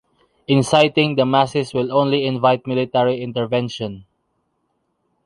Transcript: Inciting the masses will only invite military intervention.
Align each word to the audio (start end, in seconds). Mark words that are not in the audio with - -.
Inciting 0.47 1.13
the 1.13 1.27
masses 1.27 1.75
will 1.75 1.93
only 1.95 2.25
invite 2.25 2.65
military 2.65 3.21
intervention. 3.21 4.07